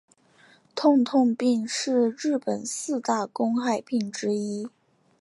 [0.73, 4.67] 痛痛病是日本四大公害病之一。